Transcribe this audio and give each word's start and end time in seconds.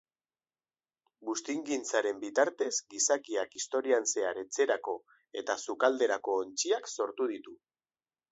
Buztingintzaren 1.27 2.21
bitartez, 2.23 2.71
gizakiak 2.93 3.53
historian 3.59 4.09
zehar 4.13 4.41
etxerako 4.43 4.97
eta 5.43 5.57
sukalderako 5.67 6.39
ontziak 6.47 6.93
sortu 6.97 7.29
ditu 7.35 7.57